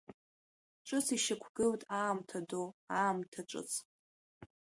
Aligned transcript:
Ҿыц 0.87 1.07
ишьақәгылт 1.15 1.81
Аамҭа 2.01 2.39
ду, 2.47 2.67
Аамҭа 3.01 3.41
ҿыц. 3.49 3.71